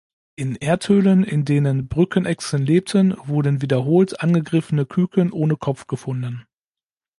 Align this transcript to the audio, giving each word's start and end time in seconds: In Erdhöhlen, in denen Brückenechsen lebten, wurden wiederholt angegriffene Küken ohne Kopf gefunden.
In 0.35 0.55
Erdhöhlen, 0.55 1.23
in 1.23 1.45
denen 1.45 1.87
Brückenechsen 1.87 2.65
lebten, 2.65 3.13
wurden 3.27 3.61
wiederholt 3.61 4.19
angegriffene 4.19 4.87
Küken 4.87 5.31
ohne 5.31 5.57
Kopf 5.57 5.85
gefunden. 5.85 6.43